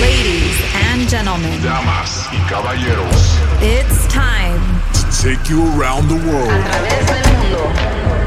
Ladies 0.00 0.60
and 0.92 1.08
gentlemen, 1.08 1.62
Damas 1.62 2.28
y 2.30 2.38
caballeros, 2.50 3.38
it's 3.62 4.06
time 4.12 4.60
to 4.92 5.02
take 5.22 5.48
you 5.48 5.64
around 5.72 6.08
the 6.08 6.20
world, 6.28 6.52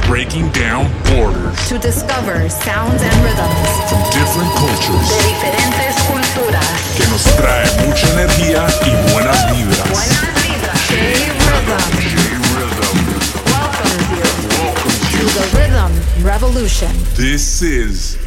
breaking 0.07 0.49
down 0.49 0.89
borders 1.13 1.55
to 1.69 1.77
discover 1.77 2.49
sounds 2.49 3.01
and 3.03 3.15
rhythms 3.21 3.69
from 3.87 4.01
different 4.09 4.49
cultures 4.57 5.09
de 5.09 5.21
diferentes 5.29 5.93
culturas. 6.09 6.65
que 6.97 7.05
nos 7.07 7.23
trae 7.37 7.65
mucha 7.85 8.07
energía 8.13 8.65
y 8.87 9.13
buenas 9.13 9.37
vibras. 9.51 9.89
Buenas 9.91 10.25
vibras. 10.41 10.79
J-Rhythm 10.89 11.85
J-Rhythm 12.01 12.97
welcomes 13.45 14.09
you 14.09 14.25
welcomes 14.57 14.99
to 15.11 15.17
you. 15.17 15.29
the 15.37 15.45
Rhythm 15.55 15.91
Revolution. 16.25 16.91
This 17.15 17.61
is 17.61 18.17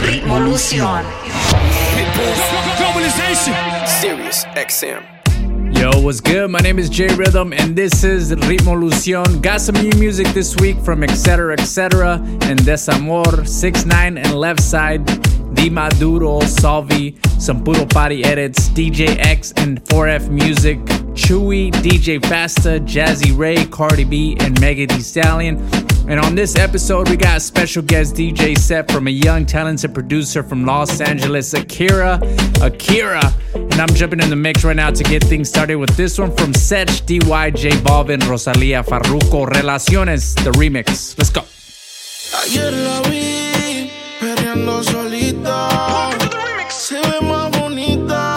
Ritmolution. 0.00 1.04
Globalization. 2.20 3.54
Sirius 3.86 4.44
XM. 4.54 5.02
Yo, 5.78 6.02
what's 6.02 6.20
good? 6.20 6.50
My 6.50 6.58
name 6.58 6.78
is 6.78 6.90
Jay 6.90 7.08
Rhythm, 7.14 7.54
and 7.54 7.74
this 7.74 8.04
is 8.04 8.32
Ritmolución. 8.32 9.40
Got 9.40 9.62
some 9.62 9.76
new 9.76 9.98
music 9.98 10.26
this 10.34 10.54
week 10.56 10.78
from 10.80 11.02
Etc. 11.02 11.54
Etc. 11.54 12.16
and 12.42 12.58
Desamor, 12.60 13.48
6 13.48 13.86
9 13.86 14.18
and 14.18 14.34
Left 14.34 14.60
Side, 14.60 15.06
Di 15.54 15.70
Maduro, 15.70 16.40
Salvi, 16.40 17.18
some 17.38 17.62
Puro 17.62 17.86
Party 17.86 18.24
edits, 18.24 18.68
DJ 18.70 19.18
X 19.18 19.52
and 19.56 19.82
4F 19.84 20.28
Music, 20.30 20.78
Chewy, 21.14 21.70
DJ 21.72 22.20
Fasta, 22.20 22.80
Jazzy 22.80 23.36
Ray, 23.36 23.64
Cardi 23.66 24.04
B, 24.04 24.36
and 24.40 24.60
Megan 24.60 24.88
Thee 24.88 25.00
Stallion. 25.00 25.56
And 26.08 26.18
on 26.18 26.34
this 26.34 26.56
episode, 26.56 27.08
we 27.08 27.16
got 27.16 27.36
a 27.36 27.40
special 27.40 27.82
guest 27.82 28.14
DJ 28.14 28.58
set 28.58 28.90
from 28.90 29.06
a 29.06 29.10
young, 29.10 29.46
talented 29.46 29.94
producer 29.94 30.42
from 30.42 30.64
Los 30.64 31.00
Angeles, 31.00 31.54
Akira. 31.54 32.18
Akira. 32.60 33.32
And 33.54 33.74
I'm 33.74 33.94
jumping 33.94 34.20
in 34.20 34.28
the 34.28 34.36
mix 34.36 34.64
right 34.64 34.74
now 34.74 34.90
to 34.90 35.04
get 35.04 35.22
things 35.22 35.48
started 35.48 35.76
with 35.76 35.96
this 35.96 36.18
one 36.18 36.34
from 36.36 36.52
Sech, 36.52 36.88
DY, 37.06 37.50
J 37.50 37.70
Balvin, 37.70 38.20
Rosalia, 38.28 38.82
Farruko, 38.82 39.46
Relaciones, 39.46 40.34
the 40.42 40.50
remix. 40.52 41.16
Let's 41.16 41.30
go. 41.30 41.44
Solita. 44.50 45.68
Se 46.68 46.96
ve 46.96 47.20
más 47.22 47.50
bonita. 47.52 48.34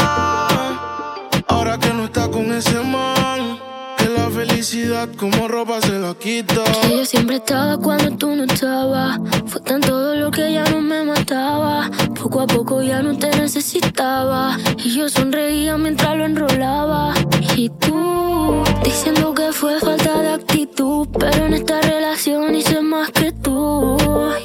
Ahora 1.47 1.79
que 1.79 1.91
no 1.91 2.05
está 2.05 2.29
con 2.29 2.51
ese 2.51 2.79
man. 2.81 3.57
Que 3.97 4.09
la 4.09 4.29
felicidad 4.29 5.09
como 5.17 5.47
ropa 5.47 5.81
se 5.81 5.97
la 5.97 6.13
quita. 6.13 6.63
Que 6.65 6.97
yo 6.97 7.05
siempre 7.05 7.37
estaba 7.37 7.77
cuando 7.77 8.15
tú 8.15 8.35
no 8.35 8.43
estabas. 8.43 9.19
Fue 9.47 9.59
tan 9.61 9.81
todo 9.81 10.13
lo 10.13 10.29
que 10.29 10.53
ya 10.53 10.63
no 10.65 10.81
me 10.81 11.03
mataba. 11.03 11.89
Poco 12.21 12.41
a 12.41 12.47
poco 12.47 12.83
ya 12.83 13.01
no 13.01 13.17
te 13.17 13.35
necesitaba. 13.35 14.59
Y 14.77 14.95
yo 14.95 15.09
sonreía 15.09 15.77
mientras 15.77 16.15
lo 16.15 16.25
enrolaba. 16.25 17.15
Y 17.57 17.69
tú, 17.69 18.63
diciendo 18.83 19.33
que 19.33 19.51
fue 19.51 19.79
falta 19.79 20.21
de 20.21 20.29
actitud. 20.33 21.07
Pero 21.19 21.47
en 21.47 21.53
esta 21.55 21.81
relación 21.81 22.53
hice 22.53 22.81
más 22.81 23.09
que 23.09 23.31
tú. 23.31 23.97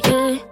yeah. 0.04 0.47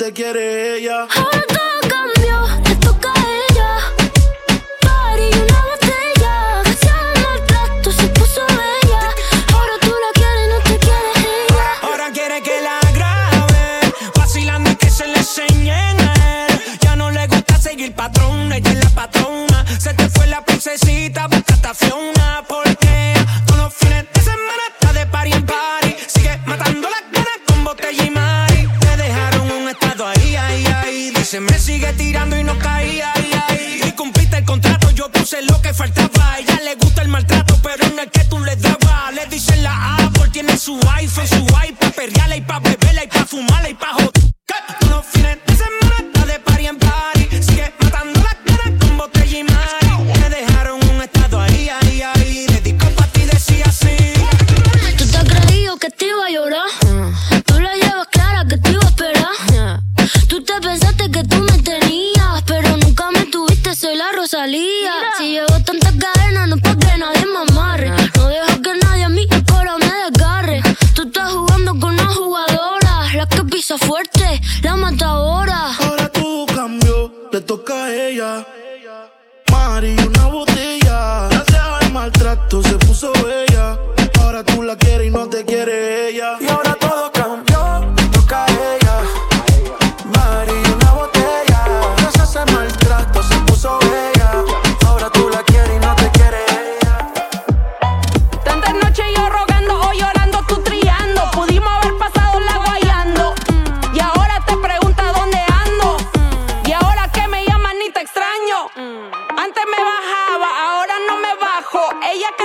Te 0.00 0.14
quiere 0.14 0.78
ella. 0.78 1.06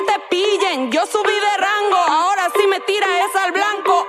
Te 0.05 0.19
pillen, 0.29 0.91
yo 0.91 1.05
subí 1.05 1.33
de 1.33 1.57
rango. 1.57 1.97
Ahora 1.97 2.49
sí 2.55 2.67
me 2.67 2.79
tira 2.81 3.07
esa 3.25 3.43
al 3.43 3.51
blanco. 3.51 4.07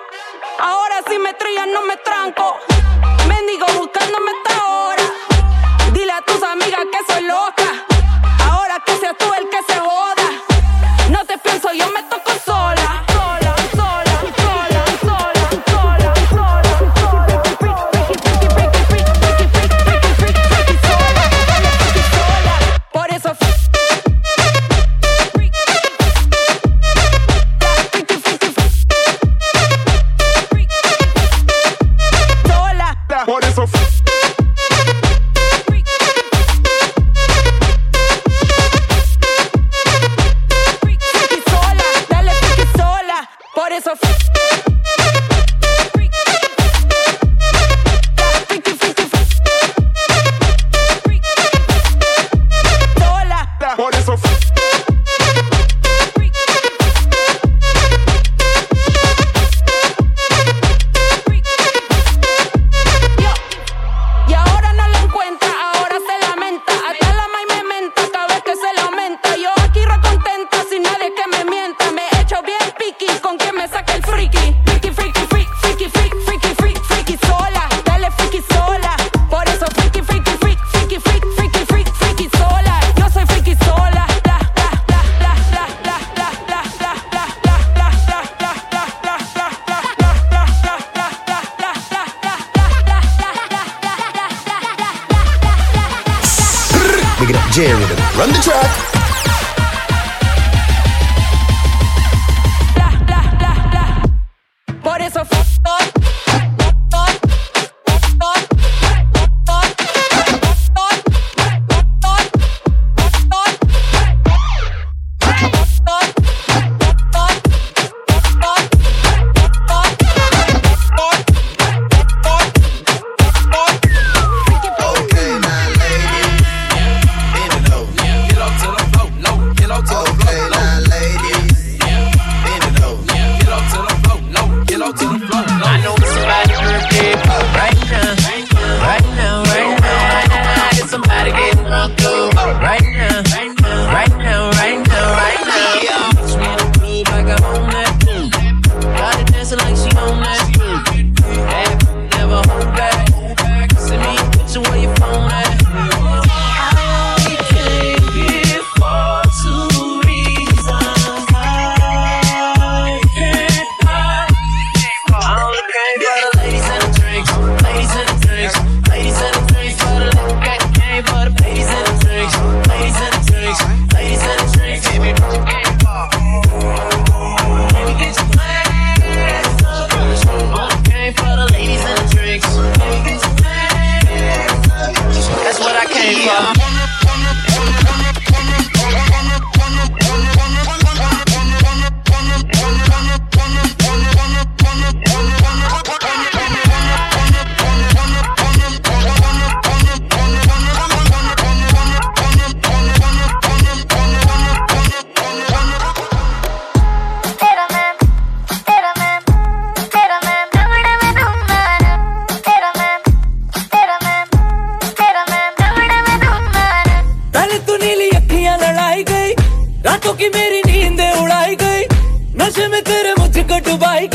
Ahora 0.59 1.03
sí 1.09 1.19
me 1.19 1.35
trillan, 1.35 1.73
no 1.73 1.83
me 1.83 1.97
tranco. 1.99 2.59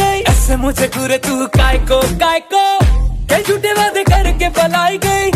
गई। 0.01 0.21
ऐसे 0.33 0.55
मुझे 0.57 0.87
घूरे 0.87 1.17
तू 1.27 1.45
काय 1.57 1.77
को 1.91 2.01
काय 2.19 2.39
को 2.53 2.65
कई 3.31 3.43
झूठे 3.43 3.73
वादे 3.73 4.03
करके 4.03 4.49
पलाई 4.59 4.97
गई। 5.05 5.31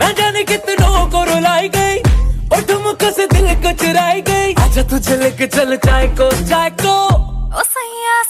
मैं 0.00 0.14
जाने 0.18 0.44
कितनों 0.44 1.06
को 1.10 1.24
रुलाई 1.24 1.68
गई। 1.76 1.98
और 2.52 2.62
तुम 2.68 2.90
कस 3.02 3.20
दिल 3.32 3.48
को 3.64 3.72
चुराई 3.82 4.20
गई। 4.28 4.54
आजा 4.64 4.82
तुझे 4.90 5.16
लेके 5.16 5.46
चल 5.56 5.76
चाय 5.86 6.06
को 6.20 6.30
चाय 6.48 6.70
को 6.82 6.94
ओ 7.58 7.62
सैया 7.74 8.22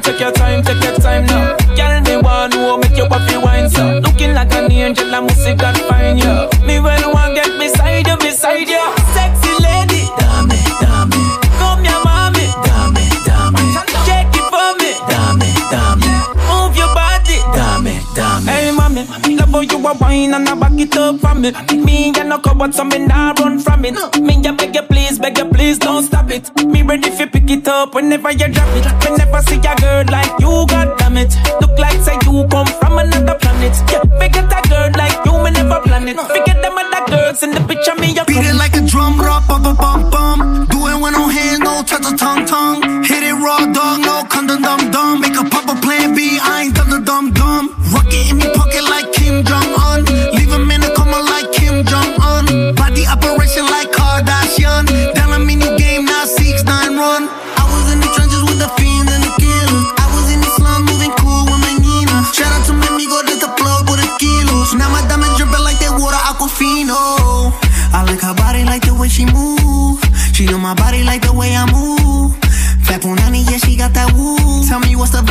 take 0.00 0.20
your 0.20 0.32
time, 0.32 0.62
take 0.62 0.82
your 0.82 0.96
time 0.96 1.26
now. 1.26 1.56
Girl, 1.76 2.00
me 2.02 2.16
want 2.22 2.52
to 2.52 2.78
make 2.78 2.96
your 2.96 3.08
body 3.08 3.36
wine 3.36 3.70
so. 3.70 3.98
Looking 4.00 4.34
like 4.34 4.52
an 4.52 4.70
angel, 4.70 5.14
I 5.14 5.20
must 5.20 5.42
see 5.42 5.54
God 5.54 5.76
find 5.88 6.18
you. 6.18 6.48
Me 6.66 6.80
well 6.80 7.12
want 7.12 7.34
get 7.34 7.50
beside 7.58 8.06
you, 8.06 8.16
beside 8.16 8.68
you. 8.68 8.82
Sexy 9.14 9.52
lady, 9.62 10.02
dame, 10.18 10.48
dame. 10.80 11.12
Come 11.60 11.84
here, 11.84 12.00
mommy, 12.04 12.46
dame, 12.66 12.98
dame. 13.26 13.56
It 14.08 14.34
for 14.52 14.70
me, 14.80 14.92
dame, 15.10 15.44
dame. 15.70 16.04
Move 16.48 16.76
your 16.76 16.90
body, 16.94 17.38
dame, 17.54 18.00
dame. 18.14 18.46
Hey, 18.46 18.72
mommy. 18.72 19.04
mommy 19.06 19.35
for 19.56 19.62
you 19.64 19.86
a 19.86 19.94
wine 19.94 20.34
and 20.34 20.48
I 20.48 20.54
back 20.54 20.78
it 20.78 20.96
up 20.96 21.20
for 21.20 21.34
me. 21.34 21.50
Me 21.72 22.12
and 22.14 22.28
no 22.28 22.38
cupboard, 22.38 22.74
so 22.74 22.84
me 22.84 22.98
nah 22.98 23.32
run 23.38 23.58
from 23.58 23.84
it. 23.86 23.96
Me 24.20 24.34
ya 24.42 24.52
beg 24.52 24.74
you 24.74 24.82
please, 24.82 25.18
beg 25.18 25.38
you 25.38 25.46
please, 25.46 25.78
don't 25.78 26.04
stop 26.04 26.30
it. 26.30 26.44
Me 26.66 26.82
ready 26.82 27.10
fi 27.10 27.24
pick 27.24 27.50
it 27.50 27.66
up 27.66 27.94
whenever 27.94 28.30
you 28.32 28.48
drop 28.48 28.68
it. 28.76 28.84
Whenever 29.04 29.40
see 29.48 29.56
a 29.56 29.74
girl 29.80 30.04
like 30.12 30.32
you, 30.40 30.66
God 30.68 30.98
damn 30.98 31.16
it, 31.16 31.32
look 31.60 31.78
like 31.78 31.98
say 32.02 32.18
you 32.26 32.46
come 32.50 32.66
from 32.66 32.98
another 32.98 33.38
planet. 33.40 33.74
Yeah, 33.90 34.04
make 34.18 34.36
it 34.36 34.44
a 34.44 34.60
girl 34.68 34.90
like 34.92 35.16
you, 35.24 35.32
me 35.42 35.50
never 35.50 35.80
plan 35.80 36.08
it. 36.08 36.20
Forget 36.20 36.60
them 36.60 36.76
other 36.76 37.10
girls 37.10 37.42
in 37.42 37.52
the 37.52 37.60
picture, 37.64 37.94
me 37.94 38.12
ya. 38.12 38.24
Beat 38.26 38.44
it 38.44 38.56
like 38.56 38.76
a 38.76 38.82
drum, 38.82 39.18
rap, 39.18 39.46
bum, 39.48 39.62
bum, 39.62 39.76
bum, 39.76 40.10
bum. 40.10 40.66
Do 40.68 40.86
it 40.88 41.00
when 41.00 41.14
I'm 41.14 41.25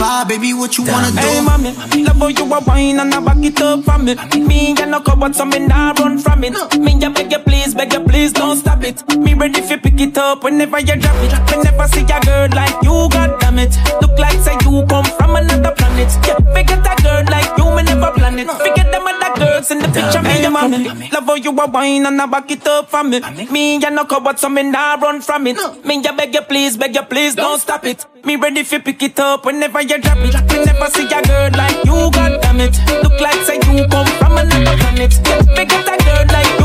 vibe, 0.05 0.27
baby, 0.27 0.53
what 0.53 0.77
you 0.77 0.83
wanna 0.85 1.11
do? 1.11 1.17
Hey, 1.17 1.41
mommy, 1.41 1.71
love 2.03 2.17
how 2.17 2.27
you 2.27 2.53
a 2.53 2.59
wine 2.61 2.99
and 2.99 3.13
I 3.13 3.19
back 3.19 3.43
it 3.43 3.61
up 3.61 3.83
for 3.83 3.97
me. 3.97 4.15
Me 4.39 4.73
ya 4.77 4.85
no 4.85 5.01
coward, 5.01 5.35
so 5.35 5.45
me 5.45 5.59
nah 5.59 5.93
run 5.99 6.17
from 6.19 6.43
it. 6.43 6.53
Me 6.79 6.97
ya 6.99 7.09
beg 7.09 7.31
you 7.31 7.39
please, 7.39 7.73
beg 7.73 7.93
you 7.93 8.01
please, 8.01 8.31
don't 8.31 8.57
stop 8.57 8.83
it. 8.83 8.97
Me 9.17 9.33
ready 9.33 9.61
fi 9.61 9.77
pick 9.77 9.99
it 9.99 10.17
up 10.17 10.43
whenever 10.43 10.79
you 10.79 10.95
drop 10.95 11.15
it. 11.23 11.33
Whenever 11.51 11.87
see 11.87 12.01
a 12.01 12.19
girl 12.21 12.47
like 12.53 12.77
you, 12.83 13.09
god 13.09 13.39
damn 13.39 13.59
it. 13.59 13.75
Look 14.01 14.17
like 14.19 14.39
say 14.39 14.55
you 14.63 14.85
come 14.87 15.05
from 15.17 15.35
another 15.35 15.71
planet. 15.75 16.11
Yeah, 16.27 16.37
forget 16.53 16.85
a 16.85 17.03
girl 17.03 17.23
like 17.31 17.44
girls 19.65 19.71
in 19.71 19.79
the 19.79 19.87
picture, 19.87 20.21
me 20.21 20.41
ya 20.41 20.49
mommy. 20.49 21.09
Love 21.11 21.25
how 21.25 21.35
you 21.35 21.51
a 21.51 21.67
wine 21.67 22.05
and 22.05 22.21
I 22.21 22.25
back 22.25 22.51
it 22.51 22.67
up 22.67 22.89
for 22.89 23.03
me. 23.03 23.19
Me 23.51 23.77
ya 23.79 23.89
no 23.89 24.05
coward, 24.05 24.39
so 24.39 24.49
me 24.49 24.63
nah 24.63 24.95
run 24.95 25.21
from 25.21 25.47
it. 25.47 25.57
Me 25.85 26.01
ya 26.01 26.15
beg 26.15 26.33
you 26.33 26.41
please, 26.41 26.77
beg 26.77 26.95
you 26.95 27.03
please, 27.03 27.35
don't 27.35 27.59
stop 27.59 27.85
it. 27.85 28.05
Me 28.25 28.35
ready 28.35 28.63
fi 28.63 28.79
pick 28.79 29.01
it 29.03 29.19
up 29.19 29.45
whenever 29.45 29.81
you 29.81 29.99
drop 29.99 30.17
it. 30.17 30.33
never 30.65 30.89
see 30.89 31.05
a 31.05 31.21
girl 31.21 31.49
like 31.53 31.85
you, 31.85 32.11
god 32.11 32.41
damn 32.41 32.59
it. 32.59 32.77
Look 33.03 33.19
like 33.21 33.41
say 33.45 33.55
you 33.55 33.87
come 33.87 34.07
from 34.19 34.37
another 34.37 34.77
planet. 34.77 35.13
Yeah, 35.25 35.41
forget 35.41 35.87
a 35.93 35.95
girl 36.03 36.25
like 36.33 36.59
you, 36.59 36.64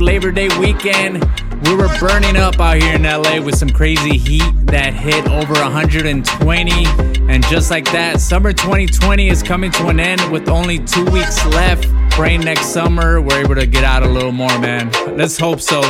Labor 0.00 0.30
Day 0.30 0.48
weekend. 0.58 1.24
We 1.66 1.74
were 1.74 1.88
burning 1.98 2.36
up 2.36 2.60
out 2.60 2.80
here 2.80 2.94
in 2.94 3.02
LA 3.02 3.40
with 3.40 3.56
some 3.56 3.70
crazy 3.70 4.16
heat 4.16 4.44
that 4.66 4.94
hit 4.94 5.26
over 5.28 5.54
120. 5.54 6.86
And 7.28 7.46
just 7.46 7.70
like 7.70 7.84
that, 7.92 8.20
summer 8.20 8.52
2020 8.52 9.28
is 9.28 9.42
coming 9.42 9.70
to 9.72 9.88
an 9.88 10.00
end 10.00 10.30
with 10.30 10.48
only 10.48 10.78
two 10.78 11.04
weeks 11.06 11.44
left. 11.46 11.88
Praying 12.10 12.42
next 12.42 12.66
summer 12.66 13.20
we're 13.20 13.40
able 13.40 13.54
to 13.56 13.66
get 13.66 13.84
out 13.84 14.02
a 14.02 14.08
little 14.08 14.32
more, 14.32 14.56
man. 14.58 14.90
Let's 15.16 15.38
hope 15.38 15.60
so. 15.60 15.82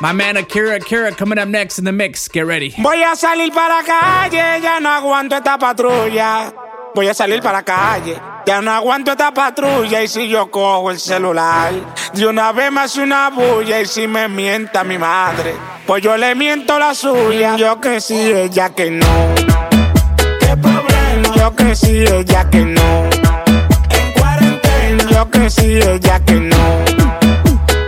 My 0.00 0.12
man 0.12 0.36
Akira 0.36 0.76
Akira 0.76 1.12
coming 1.12 1.38
up 1.38 1.48
next 1.48 1.78
in 1.78 1.84
the 1.84 1.92
mix. 1.92 2.28
Get 2.28 2.46
ready. 2.46 2.70
Voy 2.70 3.02
a 3.02 3.16
salir 3.16 3.52
para 3.52 3.82
calle, 3.84 4.62
ya 4.62 4.78
no 4.78 4.90
aguanto 4.90 5.34
esta 5.36 5.58
patrulla. 5.58 6.54
Voy 6.94 7.08
a 7.08 7.14
salir 7.14 7.42
para 7.42 7.62
calle, 7.64 8.16
ya 8.48 8.62
no 8.62 8.70
aguanto 8.70 9.10
esta 9.10 9.30
patrulla. 9.34 10.02
Y 10.02 10.08
si 10.08 10.26
yo 10.26 10.50
cojo 10.50 10.90
el 10.90 10.98
celular, 10.98 11.70
de 12.14 12.26
una 12.26 12.50
vez 12.52 12.72
me 12.72 12.80
hace 12.80 13.02
una 13.02 13.28
bulla. 13.28 13.78
Y 13.82 13.84
si 13.84 14.08
me 14.08 14.26
mienta 14.26 14.84
mi 14.84 14.96
madre, 14.96 15.54
pues 15.86 16.02
yo 16.02 16.16
le 16.16 16.34
miento 16.34 16.78
la 16.78 16.94
suya. 16.94 17.56
Yo 17.56 17.78
que 17.78 18.00
sí, 18.00 18.16
ella 18.16 18.70
que 18.70 18.90
no. 18.90 19.06
¿Qué 20.40 20.56
problema? 20.56 21.36
Yo 21.36 21.54
que 21.54 21.76
sí, 21.76 22.04
ella 22.04 22.48
que 22.48 22.64
no. 22.64 23.04
En 23.90 24.12
cuarentena, 24.14 25.04
yo 25.10 25.30
que 25.30 25.50
sí, 25.50 25.76
ella 25.76 26.18
que 26.24 26.34
no. 26.40 26.56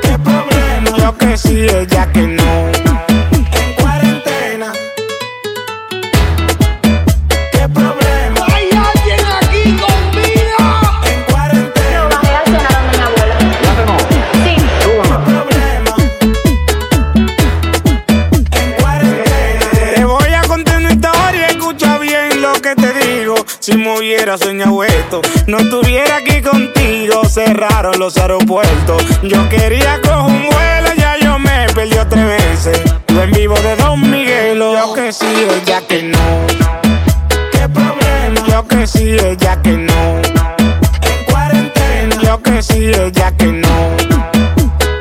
¿Qué 0.02 0.19
problema? 0.19 0.99
Yo 0.99 1.17
que 1.17 1.38
sí, 1.38 1.62
ella 1.62 2.12
que 2.12 2.21
no. 2.21 2.89
Si 23.70 23.76
me 23.76 23.96
hubiera 23.96 24.36
soñado 24.36 24.82
esto. 24.84 25.20
No 25.46 25.58
estuviera 25.58 26.16
aquí 26.16 26.40
contigo, 26.42 27.24
cerraron 27.24 27.98
los 27.98 28.16
aeropuertos. 28.16 29.02
Yo 29.22 29.48
quería 29.48 30.00
coger 30.00 30.18
un 30.18 30.42
vuelo, 30.42 30.94
ya 30.96 31.16
yo 31.18 31.38
me 31.38 31.66
perdí 31.74 31.96
tres 32.08 32.24
veces. 32.24 32.80
Lo 33.08 33.22
en 33.22 33.32
vivo 33.32 33.54
de 33.60 33.76
Don 33.76 34.10
Miguelo. 34.10 34.72
Yo 34.72 34.92
que 34.94 35.12
sí, 35.12 35.26
ella 35.26 35.82
que 35.86 36.02
no. 36.02 36.18
¿Qué 37.52 37.68
problema? 37.68 38.46
Yo 38.48 38.66
que 38.66 38.86
sí, 38.86 39.12
ella 39.12 39.60
que 39.62 39.70
no. 39.70 40.20
En 41.02 41.24
cuarentena. 41.26 42.16
Yo 42.22 42.42
que 42.42 42.62
sí, 42.62 42.86
ella 42.86 43.36
que 43.36 43.46
no. 43.46 43.96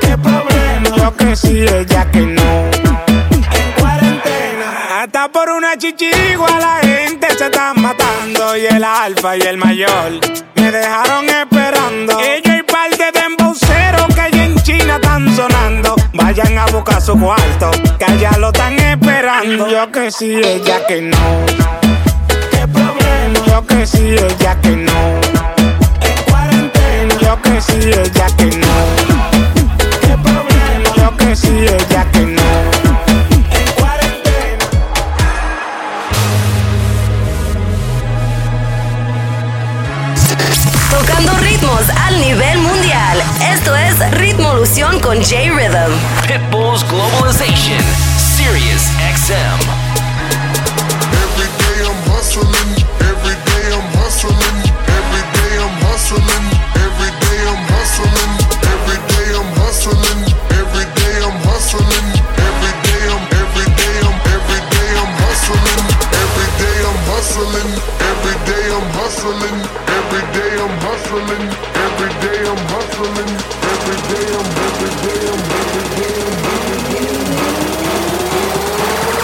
¿Qué 0.02 0.18
problema? 0.18 0.96
Yo 0.96 1.16
que 1.16 1.36
sí, 1.36 1.62
ella 1.62 2.12
que 2.12 2.22
no. 2.22 2.70
En 3.28 3.72
cuarentena. 3.80 5.02
Hasta 5.02 5.32
por 5.32 5.50
una 5.50 5.78
chichigua 5.78 6.60
la 6.60 6.88
gente 6.88 7.28
se 7.36 7.46
está 7.46 7.74
matando. 7.74 7.99
Y 8.32 8.66
el 8.68 8.84
alfa 8.84 9.38
y 9.38 9.42
el 9.42 9.58
mayor 9.58 10.20
me 10.56 10.72
dejaron 10.72 11.28
esperando. 11.28 12.20
Ellos 12.20 12.58
y 12.60 12.62
par 12.62 12.92
de 12.92 13.12
dembowceros 13.20 14.06
que 14.14 14.22
allá 14.22 14.44
en 14.44 14.56
China 14.62 14.96
están 15.02 15.36
sonando. 15.36 15.96
Vayan 16.14 16.56
a 16.60 16.68
buscar 16.68 17.02
su 17.02 17.20
cuarto, 17.20 17.72
que 17.98 18.06
allá 18.06 18.38
lo 18.38 18.50
están 18.50 18.78
esperando. 18.78 19.68
Yo 19.68 19.92
que 19.92 20.12
sí, 20.12 20.36
ella 20.36 20.86
que 20.86 21.02
no. 21.02 21.18
¿Qué 22.52 22.68
problema? 22.68 23.46
Yo 23.48 23.66
que 23.66 23.88
sí, 23.88 24.14
ella 24.14 24.62
que 24.62 24.76
no. 24.76 25.20
En 26.02 26.24
cuarentena. 26.30 27.16
Yo 27.20 27.42
que 27.42 27.62
sí, 27.62 27.80
ella 27.82 28.28
que 28.38 28.46
no. 28.46 28.74
¿Qué 30.02 30.18
problema? 30.22 30.96
Yo 30.96 31.18
que 31.18 31.36
sí, 31.36 31.66
ella 31.66 32.06
que 32.12 32.20
no. 32.20 32.44
Tocando 41.00 41.32
ritmos 41.38 41.84
al 42.08 42.20
nivel 42.20 42.58
mundial. 42.60 43.24
Esto 43.54 43.74
es 43.74 43.96
Ritmolución 44.20 45.00
con 45.00 45.16
J-Rhythm. 45.24 45.94
Pitbull's 46.28 46.84
Globalization. 46.90 47.80
Sirius 48.36 48.84
XM. 49.16 49.60
Every 51.24 51.48
day 51.64 51.88
I'm 51.88 51.96
hustling, 52.12 52.72
every 53.00 53.38
day 53.48 53.66
I'm 53.72 53.88
hustling, 53.96 54.60
every 55.00 55.24
day 55.40 55.54
I'm 55.64 55.72
hustling, 55.88 56.46
every 56.84 57.12
day 57.24 57.48
I'm 57.48 57.64
hustling, 57.72 58.32
every 58.68 59.00
day 59.08 59.30
I'm 59.40 59.52
hustling, 59.64 60.20
every 60.52 60.86
day 61.00 61.16
I'm 61.24 61.40
hustling, 61.48 62.08
every 62.44 62.76
day 62.84 63.08
I'm 63.08 63.24
every 63.40 63.68
day 63.80 63.96
I'm 64.04 64.20
every 64.36 64.60
day 64.68 64.92
I'm 65.00 65.14
hustling, 65.24 65.80
every 66.12 66.50
day 66.60 66.78
I'm 66.92 67.00
hustling, 67.08 67.72
every 68.12 68.36
day 68.52 68.68
I'm 68.76 68.90
hustling, 69.00 69.48
every 69.48 69.64
day 69.64 69.86
I'm 69.86 69.89
every 71.12 72.14
day 72.22 72.46
I'm 72.46 72.62
hustling, 72.70 73.34
every 73.66 73.98
day 74.14 74.30
I'm 74.30 74.46
every 74.46 74.94
day 75.02 75.26
I'm 75.26 75.42
every 75.58 75.90
day 75.98 76.22
I'm 76.22 76.38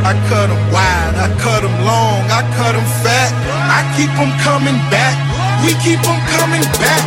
I 0.08 0.14
cut 0.30 0.48
'em 0.48 0.72
wide, 0.72 1.16
I 1.20 1.28
cut 1.44 1.62
'em 1.62 1.84
long, 1.84 2.24
I 2.32 2.40
cut 2.56 2.74
'em 2.74 2.88
fat. 3.04 3.30
I 3.68 3.84
keep 3.94 4.08
'em 4.16 4.32
coming 4.40 4.80
back, 4.88 5.14
we 5.62 5.74
keep 5.84 6.00
'em 6.00 6.20
coming 6.32 6.64
back. 6.80 7.02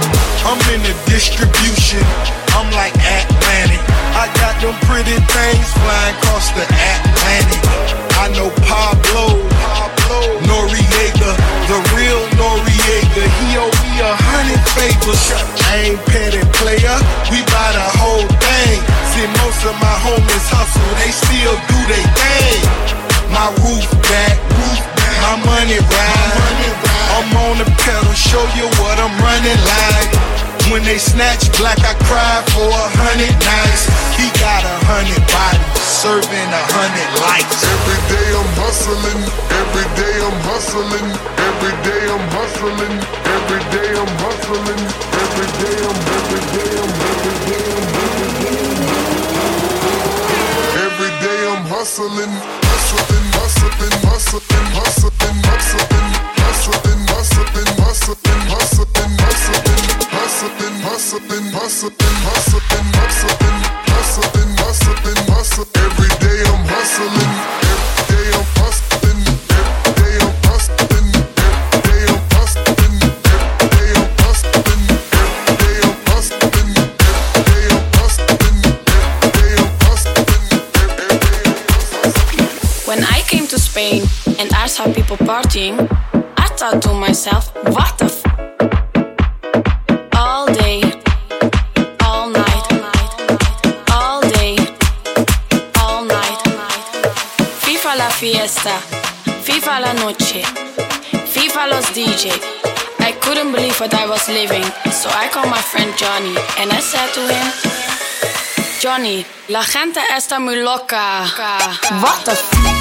I'm 0.46 0.62
in 0.70 0.84
the 0.84 0.94
distribution, 1.10 2.06
I'm 2.54 2.70
like 2.70 2.94
Atlantic. 3.18 3.82
I 4.14 4.30
got 4.42 4.54
them 4.62 4.76
pretty 4.86 5.18
things 5.34 5.68
flying 5.82 6.16
across 6.18 6.46
the 6.54 6.66
Atlantic. 6.94 7.62
I 8.24 8.28
know 8.38 8.50
Pablo, 8.70 9.26
Pablo, 9.66 10.20
Noriega, 10.46 11.32
the 11.70 11.80
real 11.98 12.22
Noriega. 12.38 13.24
He 13.40 13.58
owe 13.58 13.76
me 13.82 13.94
a 14.12 14.14
hundred 14.30 14.62
favors. 14.76 15.24
I 15.72 15.74
ain't 15.86 16.06
petty 16.06 16.44
player, 16.60 16.98
we 17.32 17.42
buy 17.50 17.70
the 17.80 17.88
whole. 17.98 18.41
See, 19.22 19.30
most 19.38 19.62
of 19.70 19.78
my 19.78 19.96
homies 20.02 20.50
hustle, 20.50 20.94
they 20.98 21.14
still 21.14 21.54
do 21.70 21.78
they 21.86 22.06
thing. 22.18 22.58
My 23.30 23.54
roof 23.62 23.86
back, 24.10 24.34
roof 24.58 24.82
back, 24.98 25.18
my 25.22 25.38
money 25.46 25.78
ride. 25.78 26.74
I'm 27.14 27.30
on 27.46 27.62
the 27.62 27.70
pedal, 27.86 28.18
show 28.18 28.42
you 28.58 28.66
what 28.82 28.98
I'm 28.98 29.14
running 29.22 29.62
like. 29.78 30.10
When 30.74 30.82
they 30.82 30.98
snatch 30.98 31.54
black, 31.62 31.78
I 31.86 31.94
cry 32.10 32.42
for 32.50 32.66
a 32.66 32.88
hundred 32.98 33.38
nights. 33.46 33.94
He 34.18 34.26
got 34.42 34.66
a 34.66 34.78
hundred 34.90 35.22
bodies, 35.30 35.70
serving 35.86 36.50
a 36.50 36.64
hundred 36.74 37.10
lives. 37.22 37.62
Every 37.62 38.02
day 38.10 38.26
I'm 38.26 38.52
hustling, 38.58 39.22
every 39.54 39.88
day 40.02 40.16
I'm 40.18 40.40
hustling, 40.50 41.10
every 41.46 41.76
day 41.86 42.04
I'm 42.10 42.26
hustling, 42.42 42.96
every 43.38 43.62
day 43.70 43.92
I'm 44.02 44.14
hustling, 44.18 44.82
every 45.14 45.50
day 45.62 45.78
I'm 45.78 46.00
every 46.10 46.42
day 46.58 46.70
I'm 46.74 46.81
hustling, 51.82 52.14
hustling, 52.14 53.26
hustling, 53.34 53.96
hustling, 54.06 54.68
hustling, 54.78 55.38
hustling, 55.42 55.42
hustling, 55.50 55.98
hustling, 56.22 57.02
hustling, 57.10 57.70
hustling, 57.82 58.42
hustling, 58.54 58.94
hustling, 58.94 59.90
hustling, 61.02 61.50
hustling, 61.50 62.06
hustling, 62.14 62.90
hustling, 62.94 63.58
hustling, 63.90 64.52
hustling, 64.62 65.22
hustling. 65.26 65.70
Every 65.82 66.12
day 66.22 66.38
I'm 66.46 66.62
hustling, 66.70 67.61
to 83.52 83.60
Spain 83.60 84.02
and 84.40 84.50
I 84.54 84.66
saw 84.68 84.86
people 84.94 85.18
partying, 85.18 85.76
I 86.38 86.48
thought 86.56 86.82
to 86.84 86.94
myself, 86.94 87.54
what 87.76 87.98
the 87.98 88.06
f? 88.06 88.24
All 90.16 90.46
day, 90.48 90.80
all 92.08 92.30
night, 92.30 92.66
all 93.92 94.22
day, 94.38 94.56
all 95.84 96.06
night. 96.06 96.40
FIFA 97.64 97.98
la 97.98 98.10
fiesta, 98.10 98.76
FIFA 99.44 99.82
la 99.82 99.94
noche, 100.00 100.44
FIFA 101.34 101.72
los 101.72 101.88
DJ. 101.92 102.32
I 103.00 103.12
couldn't 103.20 103.52
believe 103.52 103.78
what 103.82 103.94
I 103.94 104.08
was 104.08 104.30
living, 104.30 104.64
so 104.92 105.10
I 105.10 105.28
called 105.28 105.50
my 105.50 105.62
friend 105.62 105.92
Johnny 105.98 106.38
and 106.58 106.72
I 106.72 106.80
said 106.80 107.10
to 107.16 107.22
him, 107.28 107.48
Johnny, 108.80 109.26
la 109.50 109.64
gente 109.64 110.00
está 110.16 110.40
muy 110.40 110.56
loca. 110.64 111.28
What 112.02 112.24
the 112.24 112.32
f? 112.32 112.81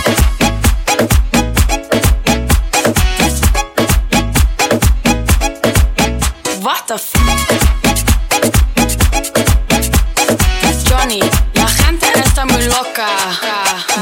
What 6.63 6.87
the 6.89 6.95
f? 6.95 7.13
Johnny, 10.85 11.21
la 11.55 11.67
gente 11.69 12.07
está 12.19 12.45
muy 12.45 12.63
loca. 12.67 13.07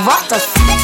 What 0.05 0.29
the 0.29 0.37
f? 0.37 0.78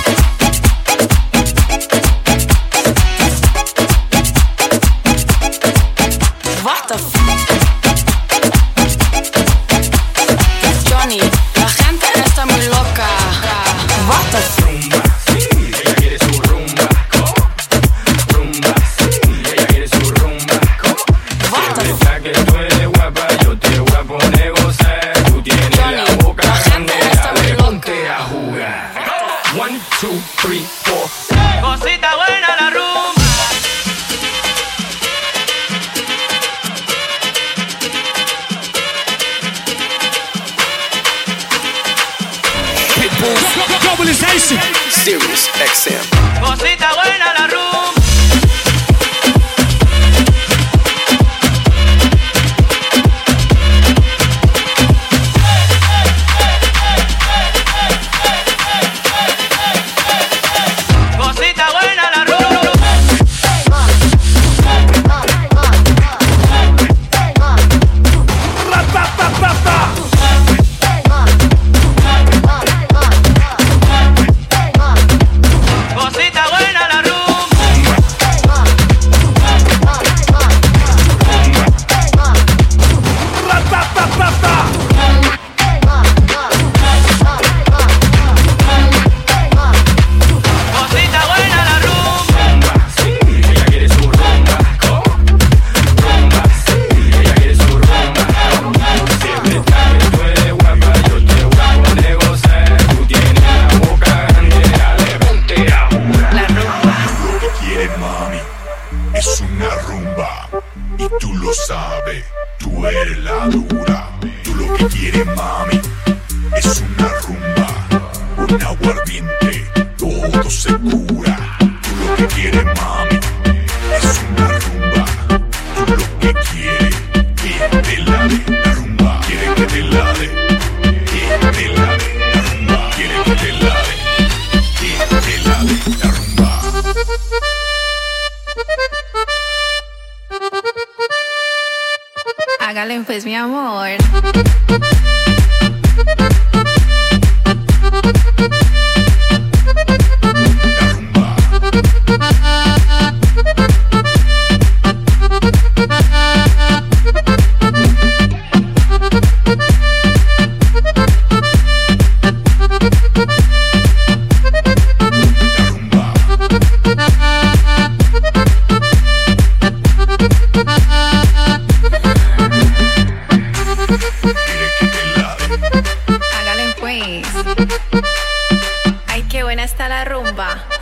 Está 180.34 180.73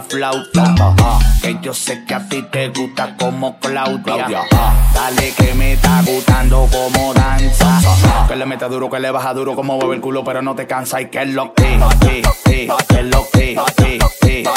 flauta. 0.00 0.74
Que 1.42 1.58
yo 1.60 1.74
sé 1.74 2.04
que 2.04 2.14
a 2.14 2.28
ti 2.28 2.42
te 2.50 2.68
gusta 2.68 3.16
como 3.16 3.58
Claudia. 3.58 4.26
Dale 4.94 5.32
que 5.32 5.54
me 5.54 5.74
está 5.74 6.02
gustando 6.02 6.68
como 6.72 7.12
danza. 7.14 7.80
Que 8.28 8.36
le 8.36 8.46
meta 8.46 8.68
duro, 8.68 8.88
que 8.90 9.00
le 9.00 9.10
baja 9.10 9.34
duro, 9.34 9.54
como 9.54 9.78
bebe 9.78 9.96
el 9.96 10.00
culo, 10.00 10.24
pero 10.24 10.42
no 10.42 10.54
te 10.54 10.66
cansa. 10.66 11.00
Y 11.00 11.08
que 11.10 11.22
es 11.22 11.28
lo 11.28 11.52
que, 11.54 11.64
que 12.00 12.20
es 12.20 12.24
lo 12.24 12.34
que, 12.44 12.68
que 12.88 13.00
es 13.00 13.06
lo 13.06 13.26
que, 13.26 13.56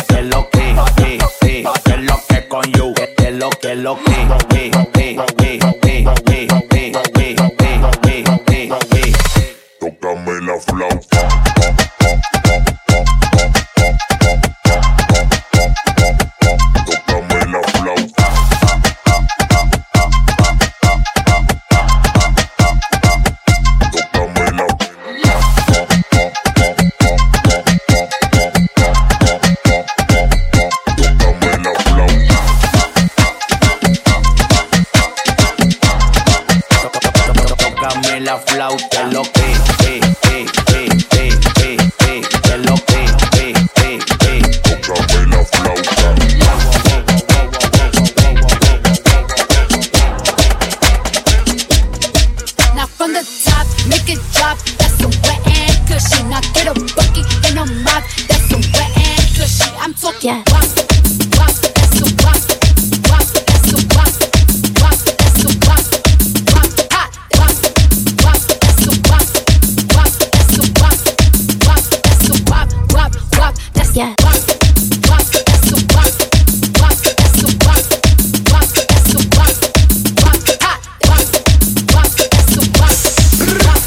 que 0.06 0.20
es 0.20 2.00
lo 2.02 2.20
que 2.28 2.48
con 2.48 2.64
you. 2.74 2.94
Que 2.94 3.28
es 3.28 3.34
lo 3.36 3.50
que, 3.50 3.76
lo 3.76 3.98
que, 3.98 4.12
eh, 4.14 4.72
eh, 4.96 5.16
eh, 5.44 5.60
eh, 5.84 6.06
eh. 6.32 6.67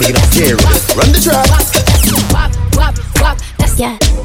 make 0.00 0.16
it 0.16 0.52
all. 0.52 0.96
Run 0.96 1.12
the 1.12 1.20
track. 1.20 1.46
That's 3.58 3.78
yeah. 3.78 4.19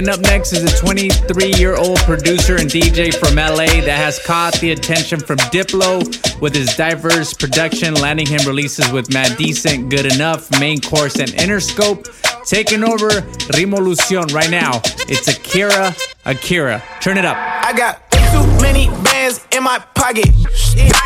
And 0.00 0.08
up 0.08 0.20
next 0.20 0.54
is 0.54 0.64
a 0.64 0.74
23 0.78 1.52
year 1.56 1.76
old 1.76 1.98
producer 1.98 2.56
and 2.56 2.70
DJ 2.70 3.14
from 3.14 3.34
LA 3.34 3.84
that 3.84 3.98
has 3.98 4.18
caught 4.18 4.54
the 4.54 4.70
attention 4.70 5.20
from 5.20 5.36
Diplo 5.52 6.00
with 6.40 6.54
his 6.54 6.74
diverse 6.74 7.34
production, 7.34 7.92
landing 7.92 8.26
him 8.26 8.40
releases 8.46 8.90
with 8.92 9.12
Mad 9.12 9.36
Decent, 9.36 9.90
Good 9.90 10.10
Enough, 10.14 10.58
Main 10.58 10.80
Course, 10.80 11.18
and 11.18 11.28
Interscope. 11.32 12.08
Taking 12.46 12.82
over 12.82 13.10
Ritmolución 13.52 14.32
right 14.32 14.48
now. 14.48 14.80
It's 15.06 15.28
Akira, 15.28 15.94
Akira. 16.24 16.82
Turn 17.02 17.18
it 17.18 17.26
up. 17.26 17.36
I 17.36 17.74
got 17.76 18.10
too 18.10 18.62
many 18.62 18.86
bands 19.04 19.46
in 19.54 19.62
my 19.62 19.80
pocket. 19.94 20.28
Shit. 20.56 20.96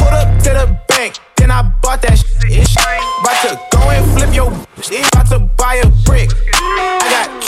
Up 0.00 0.42
to 0.42 0.50
the 0.50 0.80
bank, 0.88 1.14
then 1.36 1.52
I 1.52 1.62
bought 1.80 2.02
that 2.02 2.16
shit. 2.16 2.68
About 3.20 3.40
to 3.46 3.76
go 3.76 3.88
and 3.88 4.18
flip 4.18 4.34
your 4.34 4.66
shit. 4.82 5.06
About 5.14 5.28
to 5.28 5.38
buy 5.56 5.76
a 5.76 5.86
brick. 6.04 6.30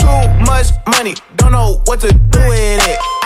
Too 0.03 0.29
much 0.47 0.67
money, 0.89 1.15
don't 1.37 1.53
know 1.53 1.81
what 1.87 2.01
to 2.01 2.13
do 2.13 2.41
with 2.49 2.89
it. 2.89 3.22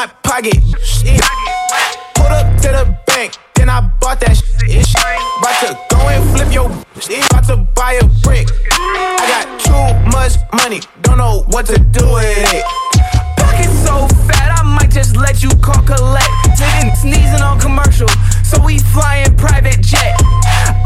my 0.00 0.06
pocket. 0.22 0.56
Put 2.14 2.32
up 2.32 2.48
to 2.62 2.68
the 2.72 2.96
bank, 3.06 3.36
then 3.54 3.68
I 3.68 3.80
bought 4.00 4.18
that 4.20 4.32
shit. 4.32 4.88
About 4.96 5.60
to 5.60 5.76
go 5.92 6.00
and 6.08 6.24
flip 6.32 6.48
your 6.54 6.68
shit. 6.98 7.20
About 7.28 7.44
to 7.52 7.56
buy 7.76 8.00
a 8.00 8.04
brick. 8.24 8.48
I 8.72 9.24
got 9.28 9.46
too 9.60 9.88
much 10.08 10.40
money, 10.56 10.80
don't 11.02 11.18
know 11.18 11.44
what 11.52 11.66
to 11.66 11.76
do 11.76 12.04
with 12.16 12.32
it. 12.32 12.64
Pocket 13.36 13.68
so 13.84 14.08
fat, 14.24 14.56
I 14.56 14.62
might 14.62 14.90
just 14.90 15.16
let 15.16 15.42
you 15.42 15.50
call 15.60 15.82
collect. 15.84 16.32
Nigga 16.56 16.96
sneezing 16.96 17.44
on 17.44 17.60
commercial, 17.60 18.08
so 18.42 18.56
we 18.64 18.78
flying 18.78 19.36
private 19.36 19.82
jet. 19.82 20.16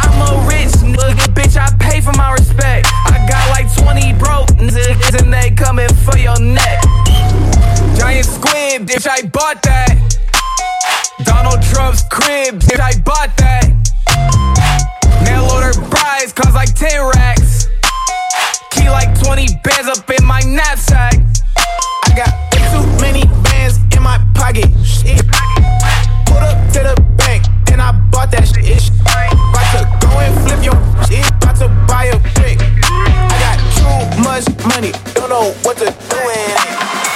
I'm 0.02 0.18
a 0.26 0.42
rich 0.50 0.74
nigga, 0.82 1.30
bitch, 1.30 1.54
I 1.54 1.70
pay 1.78 2.00
for 2.00 2.14
my 2.18 2.32
respect. 2.32 2.88
I 3.06 3.22
got 3.30 3.46
like 3.54 3.70
20 3.78 4.18
broke 4.18 4.48
niggas 4.58 5.22
and 5.22 5.32
they 5.32 5.52
coming 5.52 5.92
for 6.02 6.18
your 6.18 6.40
neck 6.40 6.63
bitch, 8.94 9.08
I 9.10 9.26
bought 9.26 9.62
that. 9.62 9.90
Donald 11.24 11.62
Trump's 11.62 12.02
crib, 12.10 12.60
bitch, 12.60 12.80
I 12.80 12.94
bought 13.02 13.34
that. 13.38 13.66
Mail 15.24 15.50
order 15.50 15.74
prize, 15.90 16.32
cost 16.32 16.54
like 16.54 16.74
10 16.74 17.02
racks. 17.16 17.66
Key 18.70 18.88
like 18.90 19.10
20 19.22 19.46
bands 19.64 19.88
up 19.88 20.08
in 20.10 20.24
my 20.24 20.40
knapsack. 20.46 21.14
I 22.04 22.14
got 22.14 22.30
too 22.52 22.86
many 23.02 23.24
bands 23.42 23.78
in 23.96 24.02
my 24.02 24.18
pocket. 24.34 24.70
Shit. 24.84 25.26
Pulled 26.26 26.44
up 26.46 26.58
to 26.74 26.80
the 26.86 26.94
bank, 27.16 27.44
and 27.72 27.82
I 27.82 27.92
bought 28.10 28.30
that 28.30 28.46
shit. 28.46 28.90
About 29.10 29.66
to 29.74 30.06
go 30.06 30.18
and 30.22 30.34
flip 30.46 30.62
your 30.62 30.78
shit, 31.06 31.26
about 31.42 31.56
to 31.56 31.68
buy 31.88 32.14
a 32.14 32.18
brick. 32.38 32.58
I 32.62 33.34
got 33.42 33.58
too 33.74 34.22
much 34.22 34.46
money, 34.70 34.92
don't 35.14 35.30
know 35.30 35.52
what 35.62 35.78
to 35.78 35.86
do 35.90 37.13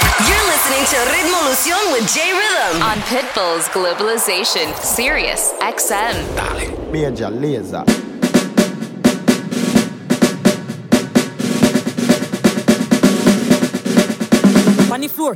to 0.89 0.95
Ritmo 0.95 1.37
Lución 1.47 1.91
with 1.91 2.11
J 2.11 2.33
Rhythm 2.33 2.81
on 2.81 2.97
Pitbull's 3.01 3.67
Globalization 3.67 4.73
Sirius 4.81 5.53
XM. 5.61 6.15
Dale. 6.35 6.75
Beleza. 6.91 7.85
On 14.91 14.99
the 14.99 15.07
floor. 15.07 15.35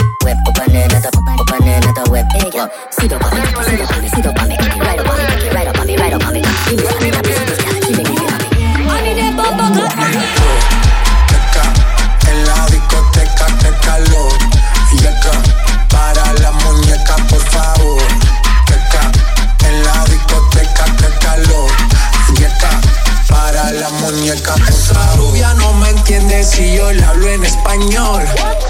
si 26.43 26.75
yo 26.75 26.91
le 26.91 27.03
hablo 27.03 27.29
en 27.29 27.43
español, 27.45 28.23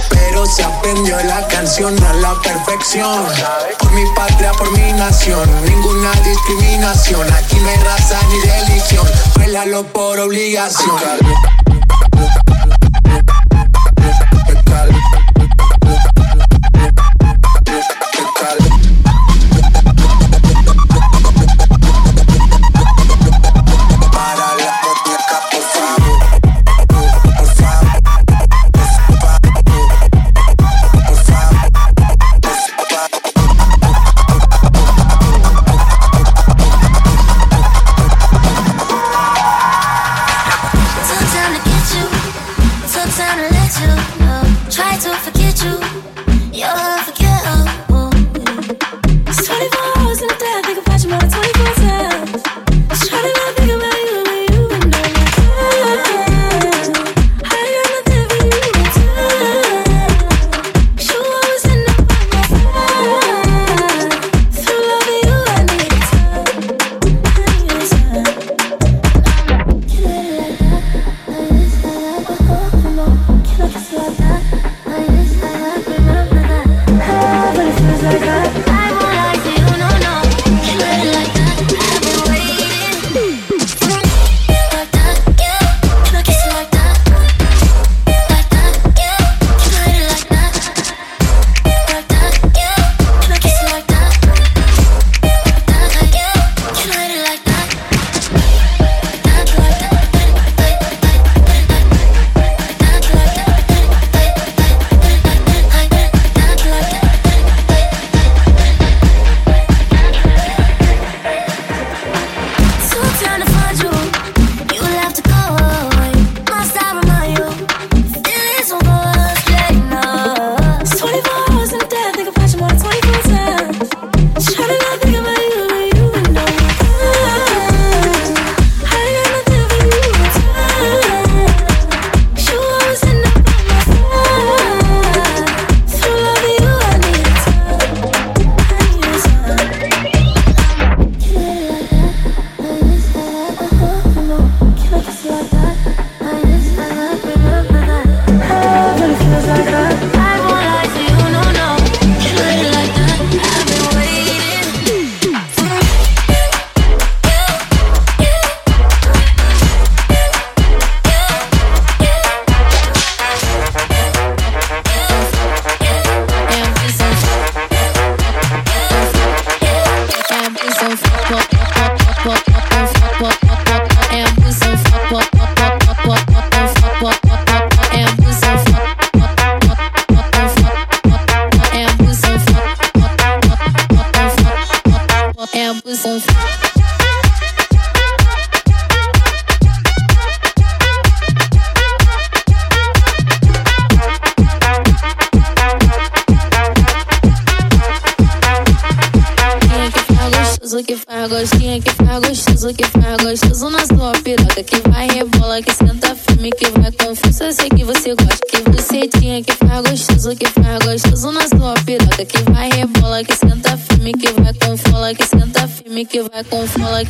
pero 0.09 0.45
se 0.45 0.63
aprendió 0.63 1.17
la 1.23 1.47
canción 1.47 2.01
a 2.03 2.13
la 2.13 2.35
Por 3.79 3.91
mi 3.91 4.03
patria, 4.15 4.51
por 4.53 4.71
mi 4.71 4.93
nación, 4.93 5.49
ninguna 5.65 6.11
discriminación. 6.23 7.31
Aquí 7.33 7.55
no 7.59 7.69
hay 7.69 7.77
raza 7.77 8.19
ni 8.29 8.39
religión, 8.39 9.07
bailalo 9.37 9.83
por 9.83 10.19
obligación. 10.19 10.97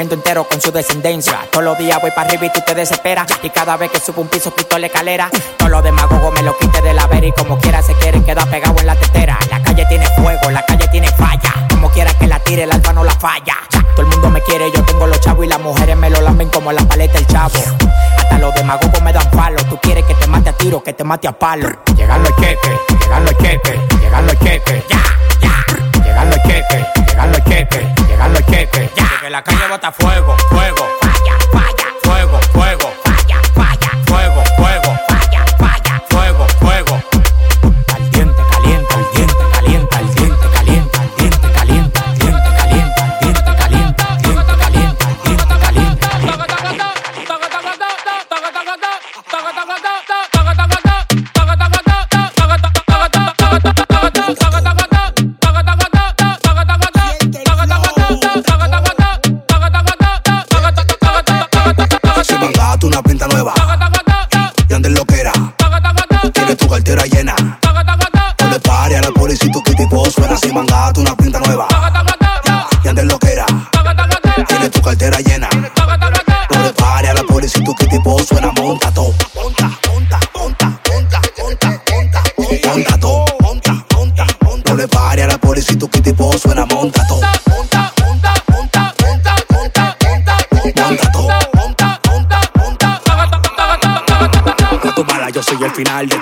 Entero 0.00 0.44
con 0.44 0.60
su 0.62 0.72
descendencia. 0.72 1.46
Todos 1.52 1.62
los 1.62 1.78
días 1.78 2.00
voy 2.00 2.10
para 2.10 2.26
arriba 2.26 2.46
y 2.46 2.52
tú 2.52 2.60
te 2.66 2.74
desesperas. 2.74 3.26
Y 3.42 3.50
cada 3.50 3.76
vez 3.76 3.90
que 3.90 4.00
subo 4.00 4.22
un 4.22 4.28
piso, 4.28 4.52
quito 4.54 4.78
la 4.78 4.86
escalera. 4.86 5.28
Todos 5.58 5.70
los 5.70 5.84
demagogos 5.84 6.32
me 6.32 6.42
lo 6.42 6.56
quite 6.56 6.80
de 6.80 6.94
la 6.94 7.06
vera 7.06 7.26
y 7.26 7.32
como 7.32 7.58
quiera 7.58 7.82
se 7.82 7.92
quieren 7.94 8.24
quedar 8.24 8.48
pegados 8.48 8.80
en 8.80 8.86
la 8.86 8.96
tetera. 8.96 9.38
La 9.50 9.62
calle 9.62 9.84
tiene 9.86 10.06
fuego, 10.16 10.50
la 10.50 10.64
calle 10.64 10.88
tiene 10.88 11.06
falla. 11.08 11.52
Como 11.68 11.90
quiera 11.90 12.14
que 12.14 12.26
la 12.26 12.40
tire, 12.40 12.62
el 12.62 12.72
alfa 12.72 12.94
no 12.94 13.04
la 13.04 13.12
falla. 13.12 13.56
Todo 13.94 14.00
el 14.00 14.06
mundo 14.06 14.30
me 14.30 14.40
quiere, 14.40 14.72
yo 14.72 14.82
tengo 14.84 15.06
los 15.06 15.20
chavos 15.20 15.44
y 15.44 15.48
las 15.48 15.60
mujeres 15.60 15.96
me 15.96 16.08
lo 16.08 16.22
lamen 16.22 16.48
como 16.48 16.72
la 16.72 16.82
paleta 16.82 17.18
el 17.18 17.26
chavo. 17.26 17.60
Hasta 18.16 18.38
los 18.38 18.54
demagogos 18.54 19.02
me 19.02 19.12
dan 19.12 19.30
palo. 19.30 19.62
Tú 19.68 19.78
quieres 19.82 20.04
que 20.06 20.14
te 20.14 20.26
mate 20.26 20.48
a 20.48 20.52
tiro, 20.54 20.82
que 20.82 20.94
te 20.94 21.04
mate 21.04 21.28
a 21.28 21.32
palo. 21.32 21.68
Llegando 21.94 22.26
el 22.26 22.34
queque, 22.36 22.80
llegando 23.00 23.30
el 23.30 23.36
queque, 23.36 23.80
llegando 24.00 24.32
el 24.32 24.38
queque. 24.38 24.82
Ya, 24.88 25.02
ya. 25.42 25.79
La 29.40 29.44
calle 29.44 29.68
bota 29.68 29.90
fuego, 29.92 30.36
fuego. 30.50 30.86
Falla, 31.00 31.38
falla. 31.50 31.86
Fuego, 32.02 32.40
fuego. 32.52 32.92
Falla, 33.04 33.40
falla. 33.54 33.90
Fuego, 34.06 34.42
fuego. 34.58 34.98
Falla, 35.08 35.44
falla. 35.58 36.02
Fuego, 36.10 36.46
fuego. 36.60 37.02
Al 37.94 38.10
diente 38.10 38.42
calienta, 38.52 38.94
al 38.96 39.06
diente 39.14 39.44
calienta, 39.52 39.98
al 39.98 40.14
diente 40.14 40.46
calienta, 40.52 41.00
al 41.00 41.16
diente 41.16 41.52
calienta, 41.54 42.00
al 42.04 42.18
diente 42.18 42.50
calienta, 42.58 43.02
al 43.02 43.20
diente 43.20 43.54
calienta, 43.56 44.04
al 44.04 44.22
diente 44.22 44.54
calienta, 44.60 45.06
al 45.06 45.22
diente 45.24 45.58
calienta. 45.58 46.10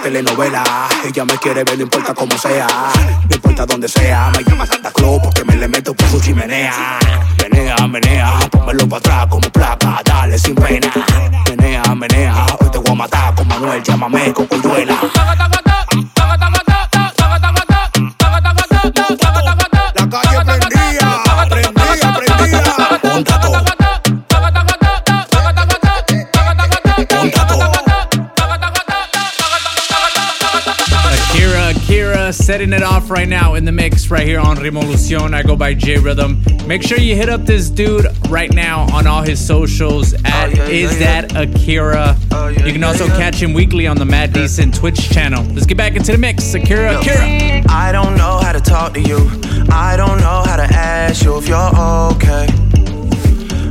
Telenovela. 0.08 0.64
Ella 1.04 1.24
me 1.26 1.36
quiere 1.36 1.64
ver, 1.64 1.76
no 1.76 1.82
importa 1.82 2.14
cómo 2.14 2.36
sea. 2.38 2.66
No 3.28 3.34
importa 3.34 3.66
dónde 3.66 3.88
sea. 3.88 4.30
Me 4.34 4.42
llama 4.42 4.64
Santa 4.66 4.90
Claus 4.90 5.20
porque 5.22 5.44
me 5.44 5.54
le 5.54 5.68
meto 5.68 5.92
por 5.92 6.08
su 6.08 6.18
chimenea. 6.18 6.98
Menea, 7.42 7.76
menea, 7.86 8.38
pónmelo 8.50 8.88
para 8.88 9.00
atrás 9.00 9.26
como 9.26 9.50
placa. 9.50 10.00
Dale 10.02 10.38
sin 10.38 10.54
pena. 10.54 10.90
Menea, 11.50 11.94
menea, 11.94 12.46
hoy 12.58 12.70
te 12.70 12.78
voy 12.78 12.92
a 12.92 12.94
matar 12.94 13.34
con 13.34 13.48
Manuel. 13.48 13.82
Llámame 13.82 14.32
con 14.32 14.46
setting 32.48 32.72
it 32.72 32.82
off 32.82 33.10
right 33.10 33.28
now 33.28 33.56
in 33.56 33.66
the 33.66 33.72
mix 33.72 34.10
right 34.10 34.26
here 34.26 34.40
on 34.40 34.56
Ritmolución. 34.56 35.34
I 35.34 35.42
go 35.42 35.54
by 35.54 35.74
J 35.74 35.98
Rhythm. 35.98 36.42
Make 36.66 36.82
sure 36.82 36.96
you 36.96 37.14
hit 37.14 37.28
up 37.28 37.42
this 37.42 37.68
dude 37.68 38.06
right 38.30 38.50
now 38.50 38.86
on 38.90 39.06
all 39.06 39.20
his 39.20 39.38
socials 39.38 40.14
at 40.24 40.58
oh, 40.58 40.62
Is 40.62 40.98
That 40.98 41.36
Akira. 41.36 42.16
Oh, 42.30 42.48
you 42.48 42.72
can 42.72 42.82
also 42.82 43.06
catch 43.06 43.34
him 43.34 43.52
weekly 43.52 43.86
on 43.86 43.98
the 43.98 44.06
Mad 44.06 44.32
Decent 44.32 44.74
Twitch 44.74 45.10
channel. 45.10 45.44
Let's 45.52 45.66
get 45.66 45.76
back 45.76 45.94
into 45.94 46.10
the 46.10 46.16
mix. 46.16 46.54
Akira, 46.54 46.98
Akira. 46.98 47.64
I 47.68 47.90
don't 47.92 48.16
know 48.16 48.38
how 48.38 48.52
to 48.52 48.60
talk 48.60 48.94
to 48.94 49.00
you. 49.02 49.28
I 49.68 49.98
don't 49.98 50.16
know 50.16 50.42
how 50.46 50.56
to 50.56 50.64
ask 50.74 51.22
you 51.26 51.36
if 51.36 51.48
you're 51.48 51.58
okay. 52.14 52.46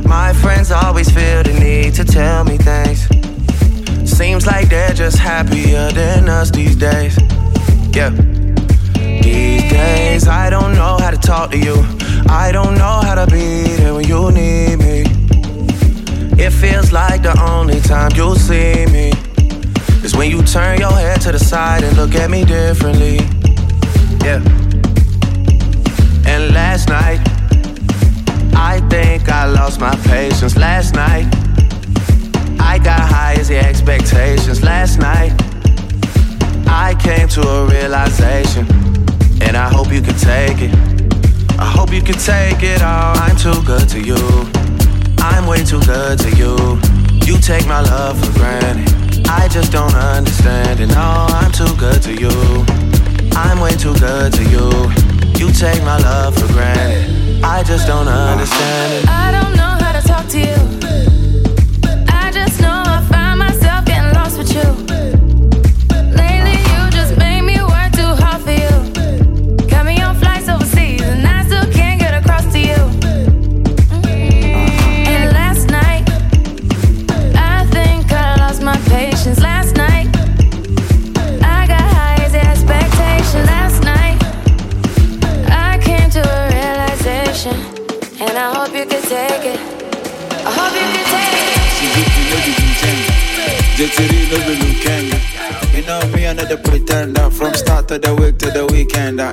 My 0.06 0.32
friends 0.34 0.70
always 0.70 1.10
feel 1.10 1.42
the 1.42 1.58
need 1.58 1.94
to 1.94 2.04
tell 2.04 2.44
me 2.44 2.58
things. 2.58 3.08
Seems 4.08 4.46
like 4.46 4.68
they're 4.68 4.94
just 4.94 5.18
happier 5.18 5.90
than 5.90 6.28
us 6.28 6.52
these 6.52 6.76
days. 6.76 7.18
Yeah. 7.92 8.27
These 9.22 9.70
days, 9.70 10.28
I 10.28 10.50
don't 10.50 10.74
know 10.74 10.96
how 10.98 11.10
to 11.10 11.16
talk 11.16 11.50
to 11.52 11.58
you. 11.58 11.76
I 12.28 12.50
don't 12.52 12.74
know 12.74 13.00
how 13.02 13.14
to 13.14 13.26
be 13.30 13.62
there 13.76 13.94
when 13.94 14.06
you 14.06 14.30
need 14.30 14.76
me. 14.76 15.04
It 16.38 16.50
feels 16.50 16.92
like 16.92 17.22
the 17.22 17.36
only 17.50 17.80
time 17.80 18.10
you'll 18.14 18.36
see 18.36 18.86
me 18.86 19.12
is 20.04 20.14
when 20.16 20.30
you 20.30 20.42
turn 20.42 20.78
your 20.78 20.92
head 20.92 21.20
to 21.22 21.32
the 21.32 21.38
side 21.38 21.82
and 21.82 21.96
look 21.96 22.14
at 22.14 22.30
me 22.30 22.44
differently. 22.44 23.16
Yeah. 24.24 24.40
And 26.26 26.54
last 26.54 26.88
night, 26.88 27.20
I 28.54 28.80
think 28.88 29.28
I 29.28 29.46
lost 29.46 29.80
my 29.80 29.94
patience. 30.04 30.56
Last 30.56 30.94
night, 30.94 31.26
I 32.60 32.78
got 32.78 33.00
high 33.00 33.34
as 33.38 33.48
the 33.48 33.58
expectations. 33.58 34.62
Last 34.62 34.98
night, 34.98 35.32
I 36.66 36.94
came 37.00 37.28
to 37.28 37.40
a 37.40 37.66
realization, 37.66 38.66
and 39.48 39.56
I 39.56 39.70
hope 39.70 39.90
you 39.90 40.02
can 40.02 40.14
take 40.14 40.60
it. 40.60 40.74
I 41.58 41.64
hope 41.64 41.90
you 41.90 42.02
can 42.02 42.18
take 42.18 42.62
it 42.62 42.82
all. 42.82 43.16
I'm 43.16 43.34
too 43.34 43.60
good 43.64 43.88
to 43.88 43.98
you. 43.98 44.20
I'm 45.18 45.46
way 45.46 45.64
too 45.64 45.80
good 45.86 46.18
to 46.20 46.30
you. 46.36 46.54
You 47.26 47.40
take 47.40 47.66
my 47.66 47.80
love 47.80 48.20
for 48.22 48.30
granted. 48.38 49.26
I 49.26 49.48
just 49.48 49.72
don't 49.72 49.94
understand 49.94 50.80
it. 50.80 50.88
No, 50.88 51.00
oh, 51.00 51.40
I'm 51.40 51.50
too 51.50 51.74
good 51.76 52.02
to 52.02 52.12
you. 52.12 52.30
I'm 53.32 53.58
way 53.60 53.72
too 53.72 53.94
good 53.98 54.34
to 54.34 54.44
you. 54.44 54.68
You 55.40 55.50
take 55.52 55.82
my 55.82 55.98
love 55.98 56.36
for 56.36 56.48
granted. 56.52 57.42
I 57.42 57.62
just 57.62 57.86
don't 57.86 58.08
understand 58.08 59.02
it. 59.02 59.08
I 59.08 59.32
don't 59.32 59.56
know 59.56 59.74
how 59.82 59.98
to 59.98 60.06
talk 60.06 60.28
to 60.28 60.38
you. 60.38 61.17
Take 89.08 89.56
it. 89.56 89.60
I 90.44 90.50
hope 90.52 90.74
you 90.76 90.84
can 90.84 91.04
take 91.08 91.38
it. 91.40 91.58
Jittery 93.78 94.28
no 94.28 94.38
be 94.44 94.54
weekend. 94.60 95.08
You 95.74 95.82
know 95.86 96.00
me, 96.14 96.26
another 96.26 96.58
pretender. 96.58 97.30
From 97.30 97.54
start 97.54 97.88
to 97.88 97.98
the 97.98 98.14
week 98.14 98.36
to 98.38 98.50
the 98.50 98.66
weekend. 98.66 99.20
I 99.22 99.32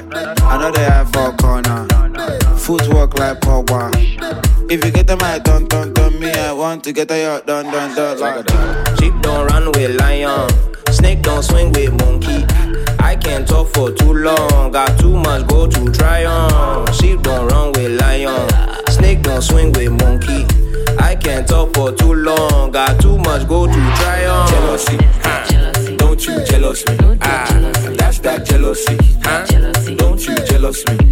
know 0.62 0.72
they 0.72 0.84
have 0.84 1.12
four 1.12 1.34
uh. 1.34 1.36
corner. 1.36 1.88
Footwork 2.58 3.20
like 3.20 3.42
power. 3.42 3.92
If 4.70 4.86
you 4.86 4.92
get 4.92 5.08
the 5.08 5.18
mic, 5.18 5.44
dun 5.44 5.68
dun 5.68 5.94
dun. 5.94 6.20
Me, 6.20 6.32
I 6.32 6.54
want 6.54 6.86
to 6.86 6.94
get 6.94 7.12
a 7.12 7.18
yacht. 7.18 7.48
Like 7.48 8.50
Sheep 8.98 9.14
don't 9.22 9.48
run 9.48 9.72
with 9.74 10.00
lion. 10.00 10.50
Snake 10.92 11.22
don't 11.22 11.44
swing 11.44 11.74
with 11.74 11.92
monkey. 12.00 12.46
I 13.00 13.18
can't 13.18 13.46
talk 13.46 13.68
for 13.74 13.92
too 13.92 14.14
long. 14.14 14.72
Got 14.72 14.98
too 15.02 15.18
much 15.18 15.46
go 15.48 15.68
to 15.68 15.92
try 15.92 16.24
on. 16.24 16.94
Sheep 16.94 17.22
don't 17.24 17.48
run 17.50 17.74
with 17.74 18.00
lion. 18.00 18.85
Snake 18.96 19.22
don't 19.24 19.42
swing 19.42 19.72
with 19.74 19.92
monkey. 20.04 20.46
I 21.00 21.16
can't 21.16 21.46
talk 21.48 21.74
for 21.76 21.92
too 21.92 22.14
long. 22.14 22.72
Got 22.72 23.02
too 23.02 23.18
much 23.18 23.48
go 23.48 23.68
to 23.68 23.74
try 24.00 24.26
on. 24.26 24.48
Jealousy, 24.48 24.98
huh? 25.22 25.96
Don't 25.98 26.26
you 26.26 26.44
jealous 26.46 26.86
me? 26.88 26.98
Ah, 27.22 27.46
that's 27.98 28.20
that 28.20 28.46
jealousy, 28.46 28.98
huh? 29.24 29.46
Don't 29.96 30.26
you 30.26 30.36
jealous 30.48 30.86
me? 30.88 31.05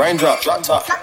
Raindrop, 0.00 0.40
drop 0.40 0.62
top. 0.62 0.99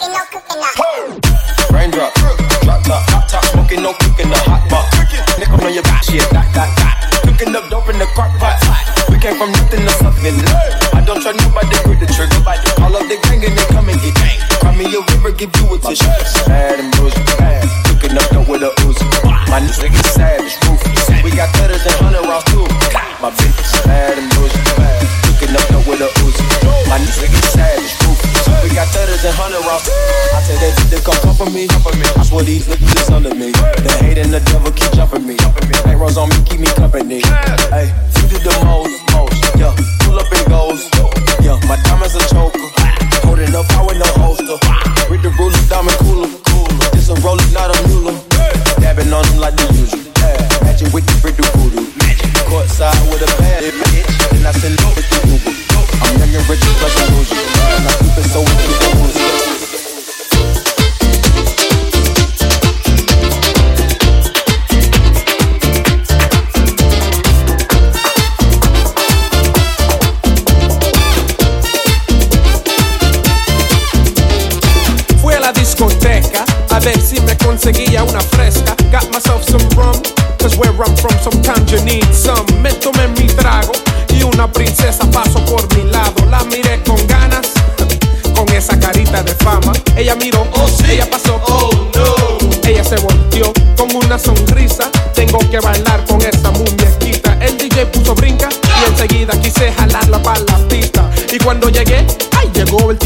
llegó 102.70 102.92
el 102.92 102.98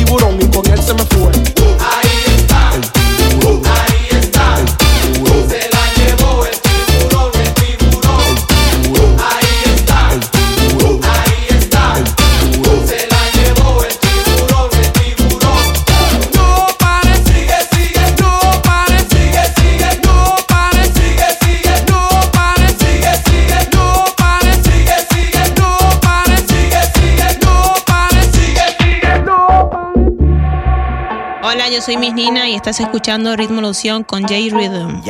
soy 31.91 31.97
Miss 31.97 32.13
Nina 32.13 32.47
y 32.47 32.55
estás 32.55 32.79
escuchando 32.79 33.35
Ritmo 33.35 33.59
Lución 33.59 34.05
con 34.05 34.21
J 34.21 34.35
Rhythm. 34.51 35.01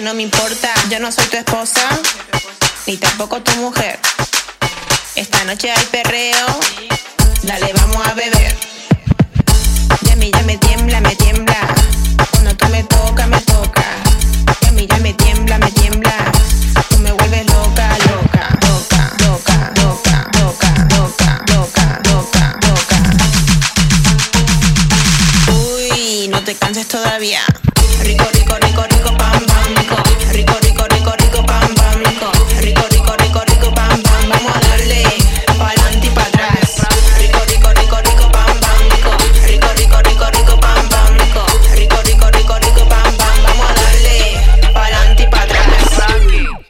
no 0.00 0.14
me 0.14 0.22
importa. 0.22 0.72
Yo 0.90 0.98
no 0.98 1.12
soy 1.12 1.26
tu 1.26 1.36
esposa, 1.36 1.88
ni 2.86 2.96
tampoco 2.96 3.40
tu 3.42 3.52
mujer. 3.56 3.98
Esta 5.14 5.44
noche 5.44 5.70
hay 5.70 5.84
perreo. 5.86 6.63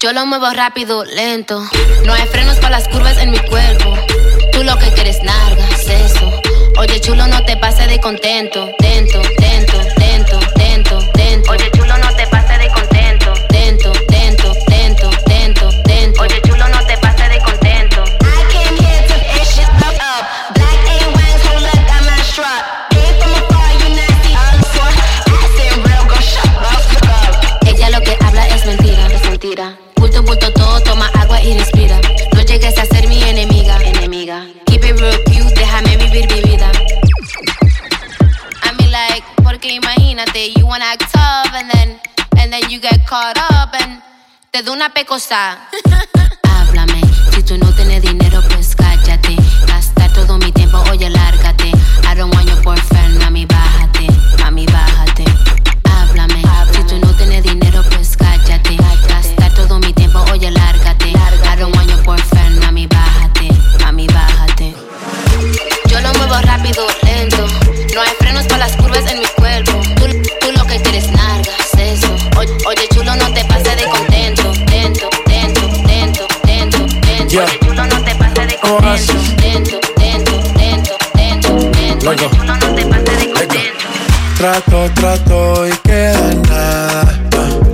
Yo 0.04 0.12
lo 0.12 0.26
muevo 0.26 0.50
rápido, 0.50 1.02
lento. 1.06 1.66
No 2.04 2.12
hay 2.12 2.26
frenos 2.26 2.56
para 2.56 2.78
las 2.78 2.88
curvas 2.88 3.16
en 3.16 3.30
mi 3.30 3.38
cuerpo. 3.38 3.96
Tú 4.52 4.62
lo 4.62 4.76
que 4.76 4.92
quieres, 4.92 5.22
narga, 5.22 5.66
eso. 5.70 6.30
Oye, 6.76 7.00
chulo, 7.00 7.26
no 7.26 7.42
te 7.46 7.56
pases 7.56 7.88
de 7.88 7.98
contento. 7.98 8.68
Tento, 8.80 9.22
tento, 9.38 9.80
tento, 9.96 10.38
tento, 10.56 10.98
tento. 11.14 11.50
Oye, 11.50 11.70
chulo, 11.70 11.96
no 11.96 12.14
te 12.16 12.26
pases 12.26 12.58
de 12.58 12.66
contento. 12.66 12.83
caught 43.06 43.38
up 43.38 43.74
and 43.80 44.02
te 44.50 44.62
doy 44.62 44.74
una 44.74 44.90
pecosa. 44.90 45.58
Háblame, 46.42 47.00
si 47.32 47.42
tú 47.42 47.58
no 47.58 47.70
tienes 47.74 48.02
dinero, 48.02 48.42
pues 48.50 48.74
cállate. 48.76 49.36
Gastar 49.66 50.12
todo 50.12 50.38
mi 50.38 50.52
tiempo, 50.52 50.78
oye, 50.90 51.10
lárgate. 51.10 51.72
I 52.06 52.14
don't 52.14 52.34
want 52.34 52.48
your 52.48 52.62
boyfriend. 52.62 52.93
paso. 78.94 79.12
Dentro, 79.40 79.80
dentro, 79.96 80.36
dentro, 80.56 80.96
dentro, 81.14 81.54
dentro. 82.04 82.30
Uno 82.40 82.56
no 82.56 82.74
te 82.74 82.86
pase 82.86 83.46
de. 83.46 83.72
Trato, 84.36 84.90
trato 84.94 85.66
y 85.66 85.72
queda 85.78 86.34
nada. 86.48 87.20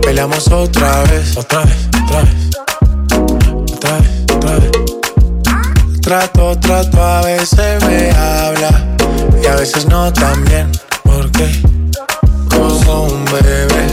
Peleamos 0.02 0.48
otra 0.48 1.02
vez, 1.04 1.36
otra 1.36 1.64
vez, 1.64 1.76
otra 2.02 2.22
vez. 2.22 2.40
Otra 4.34 4.58
vez. 4.58 4.70
Trato, 6.00 6.58
trato, 6.58 7.02
a 7.02 7.22
veces 7.22 7.84
me 7.84 8.10
habla 8.10 8.96
y 9.42 9.46
a 9.46 9.54
veces 9.56 9.86
no 9.86 10.12
tan 10.12 10.32
también, 10.32 10.72
porque 11.04 11.62
como 12.48 13.04
un 13.04 13.24
bebé. 13.26 13.86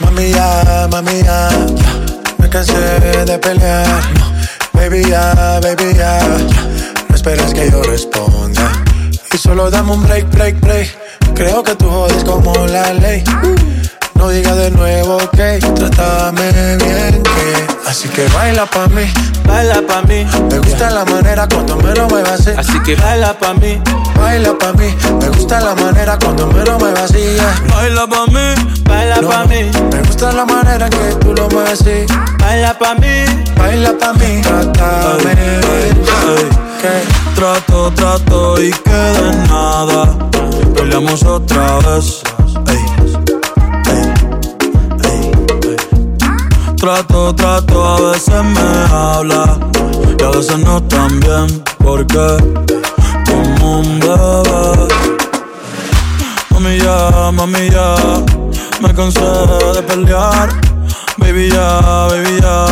Mami 0.00 0.30
ya, 0.30 0.88
mami 0.90 1.22
ya, 1.22 1.48
me 2.38 2.48
cansé 2.48 3.24
de 3.24 3.38
pelear. 3.38 4.27
Baby 4.78 5.02
ya, 5.10 5.58
baby 5.60 5.92
ya, 5.92 6.18
no 7.08 7.14
esperas 7.14 7.52
que 7.52 7.68
yo 7.68 7.82
responda. 7.82 8.72
Y 9.34 9.36
solo 9.36 9.70
dame 9.70 9.92
un 9.92 10.02
break, 10.04 10.30
break, 10.30 10.60
break. 10.60 10.88
Creo 11.34 11.64
que 11.64 11.74
tú 11.74 11.90
jodes 11.90 12.22
como 12.22 12.54
la 12.68 12.94
ley. 12.94 13.24
No 14.18 14.28
digas 14.28 14.56
de 14.56 14.70
nuevo 14.72 15.18
que 15.30 15.58
trátame 15.74 16.76
bien 16.76 17.22
que 17.22 17.88
Así 17.88 18.06
que 18.10 18.28
baila 18.28 18.66
pa' 18.66 18.86
mí, 18.88 19.10
baila 19.46 19.80
pa' 19.80 20.02
mí. 20.02 20.26
Me 20.50 20.58
gusta 20.58 20.90
la 20.90 21.06
manera 21.06 21.48
cuando 21.48 21.76
me 21.76 21.94
lo 21.94 22.06
muevas 22.06 22.40
así. 22.40 22.50
Así 22.54 22.78
que 22.80 22.94
baila 22.96 23.32
pa' 23.32 23.54
mí, 23.54 23.80
baila 24.14 24.52
pa' 24.58 24.74
mí. 24.74 24.94
Me 25.20 25.28
gusta 25.30 25.58
la 25.60 25.74
manera 25.74 26.18
cuando 26.18 26.48
me 26.48 26.64
lo 26.64 26.76
así 27.02 27.18
yeah. 27.18 27.62
Baila 27.74 28.06
pa' 28.06 28.26
mí, 28.26 28.82
baila 28.84 29.20
pa' 29.22 29.44
mí. 29.46 29.70
Me 29.90 30.02
gusta 30.02 30.32
la 30.32 30.44
manera 30.44 30.90
que 30.90 31.14
tú 31.20 31.32
lo 31.32 31.48
mueves 31.48 31.80
así. 31.80 32.04
Baila 32.38 32.78
pa' 32.78 32.94
mí, 32.96 33.24
baila 33.56 33.92
pa' 33.98 34.12
mí. 34.12 34.42
Trátame 34.42 35.34
bien 35.34 36.48
que 36.82 37.34
Trato, 37.34 37.90
trato 37.94 38.62
y 38.62 38.70
queda 38.70 39.30
en 39.30 39.46
nada. 39.48 40.18
Peleamos 40.74 41.22
otra 41.22 41.78
vez. 41.78 42.22
Ey, 42.68 42.97
Trato, 46.78 47.34
trato, 47.34 47.84
a 47.84 48.12
veces 48.12 48.44
me 48.44 48.94
habla 48.94 49.58
y 50.16 50.22
a 50.22 50.28
veces 50.28 50.58
no 50.58 50.80
tan 50.84 51.18
bien. 51.18 51.64
Porque 51.78 52.36
como 53.26 53.80
un 53.80 53.98
bebé. 53.98 54.88
Mami 56.50 56.78
ya, 56.78 57.30
mami 57.32 57.70
ya, 57.70 57.96
me 58.80 58.94
cansé 58.94 59.20
de 59.74 59.82
pelear. 59.82 60.48
Baby 61.16 61.50
ya, 61.50 62.06
baby 62.10 62.40
ya, 62.40 62.66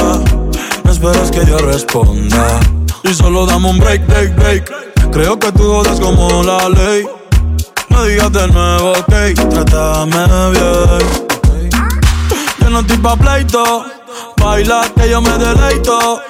no 0.84 0.92
esperes 0.92 1.30
que 1.32 1.44
yo 1.44 1.58
responda. 1.58 2.60
Y 3.02 3.12
solo 3.12 3.44
dame 3.44 3.70
un 3.70 3.78
break, 3.78 4.06
break, 4.06 4.36
break. 4.36 5.10
Creo 5.10 5.36
que 5.36 5.50
tú 5.50 5.64
jodas 5.64 5.98
como 5.98 6.44
la 6.44 6.68
ley. 6.68 7.06
No 7.88 8.04
digas 8.04 8.32
de 8.32 8.46
nuevo, 8.48 8.92
ok, 8.92 9.34
trátame 9.50 10.50
bien. 10.52 11.25
Yo 12.66 12.70
no 12.72 12.80
estoy 12.80 12.96
pa' 12.96 13.14
pleito, 13.14 13.86
baila 14.38 14.90
que 14.96 15.08
yo 15.08 15.20
me 15.20 15.30
deleito. 15.38 16.20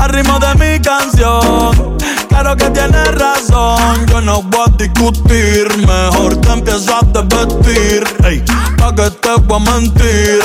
Al 0.00 0.10
de 0.10 0.54
mi 0.58 0.82
canción, 0.82 1.96
claro 2.28 2.56
que 2.56 2.68
tienes 2.70 3.14
razón. 3.14 4.06
Yo 4.08 4.20
no 4.22 4.42
voy 4.42 4.66
a 4.66 4.76
discutir, 4.76 5.68
mejor 5.86 6.34
te 6.40 6.50
empiezas 6.50 7.04
a 7.14 7.22
vestir. 7.22 8.02
Ey, 8.24 8.42
pa' 8.76 8.92
que 8.92 9.08
te 9.08 9.34
voy 9.42 9.56
a 9.56 9.70
mentir. 9.70 10.42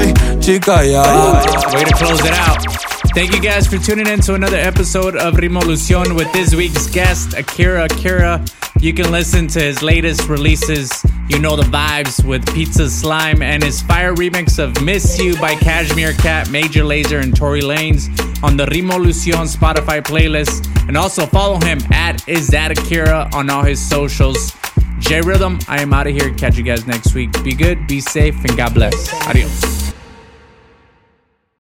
Ey, 0.00 0.14
chica, 0.40 0.82
ya. 0.82 1.02
Way 1.74 1.84
to 1.84 1.94
close 1.98 2.26
it 2.26 2.32
out. 2.32 2.91
Thank 3.14 3.34
you 3.34 3.42
guys 3.42 3.66
for 3.66 3.76
tuning 3.76 4.06
in 4.06 4.20
to 4.22 4.34
another 4.34 4.56
episode 4.56 5.16
of 5.16 5.34
Ritmolución 5.34 6.16
with 6.16 6.32
this 6.32 6.54
week's 6.54 6.86
guest, 6.86 7.34
Akira 7.34 7.84
Akira. 7.84 8.42
You 8.80 8.94
can 8.94 9.10
listen 9.10 9.46
to 9.48 9.60
his 9.60 9.82
latest 9.82 10.30
releases, 10.30 10.90
You 11.28 11.38
Know 11.38 11.54
the 11.54 11.62
Vibes 11.64 12.24
with 12.26 12.44
Pizza 12.54 12.88
Slime, 12.88 13.42
and 13.42 13.62
his 13.62 13.82
fire 13.82 14.14
remix 14.14 14.58
of 14.58 14.82
Miss 14.82 15.18
You 15.18 15.36
by 15.36 15.54
Cashmere 15.56 16.14
Cat, 16.14 16.48
Major 16.48 16.84
Lazer, 16.84 17.22
and 17.22 17.36
Tory 17.36 17.60
Lanez 17.60 18.08
on 18.42 18.56
the 18.56 18.64
Ritmolución 18.64 19.46
Spotify 19.46 20.00
playlist. 20.00 20.66
And 20.88 20.96
also 20.96 21.26
follow 21.26 21.60
him 21.60 21.80
at 21.92 22.26
Is 22.26 22.48
That 22.48 22.70
Akira 22.70 23.28
on 23.34 23.50
all 23.50 23.62
his 23.62 23.78
socials. 23.78 24.56
J 25.00 25.20
Rhythm, 25.20 25.58
I 25.68 25.82
am 25.82 25.92
out 25.92 26.06
of 26.06 26.14
here. 26.14 26.32
Catch 26.32 26.56
you 26.56 26.64
guys 26.64 26.86
next 26.86 27.14
week. 27.14 27.30
Be 27.44 27.52
good, 27.52 27.86
be 27.86 28.00
safe, 28.00 28.36
and 28.36 28.56
God 28.56 28.72
bless. 28.72 29.12
Adios. 29.26 29.91